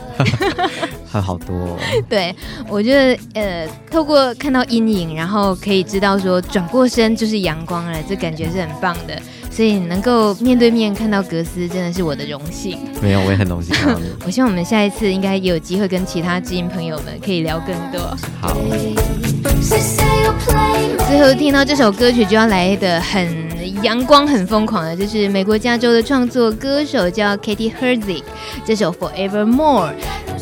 [1.09, 1.77] 还好多哦。
[2.09, 2.35] 对，
[2.67, 9.19] 我觉得呃，透过看到阴影，然后可以知道说转过身就是阳光了，这感觉是很棒的。
[9.51, 12.77] 所以能够面对面看到格斯，真的是我的荣幸。
[13.01, 14.05] 没有，我也很荣幸看到你。
[14.25, 18.01] 我希望我们下一次应该也有机会跟其他知音朋友们可以聊更多。
[18.41, 18.57] 好。
[21.07, 23.44] 最后听到这首歌曲就要来的很
[23.81, 28.23] 阳光、很疯狂的，就是美国加州的创作歌手叫 Katie Herzig，
[28.65, 29.91] 这首 Forevermore。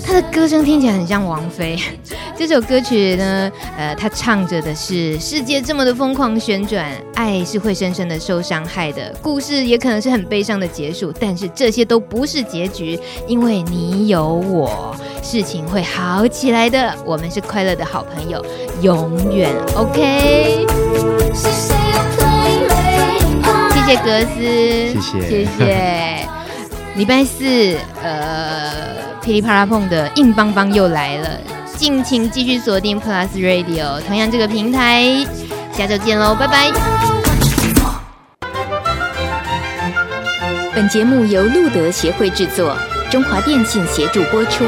[0.06, 1.80] 他的歌声听起来很像王菲。
[2.36, 16.94] 这首歌曲呢，呃，他唱着的是世界这么的疯狂旋转，爱是会深深的受伤害的，故事也可能是很悲伤的结束，但是这些都不是结局，因为你有我，事情会好起来的。
[17.06, 18.44] 我们是快乐的好朋友，
[18.82, 20.66] 永远 OK。
[23.94, 26.28] 谢谢格斯，谢谢谢谢。
[26.98, 29.04] 礼拜四，呃。
[29.22, 31.40] 噼里啪啦碰的硬邦邦又来了，
[31.78, 35.26] 敬请继续锁定 Plus Radio，同样这个平台，
[35.72, 36.70] 下周见喽，拜拜。
[40.76, 42.76] 本节目由路德协会制作，
[43.10, 44.66] 中华电信协助播出。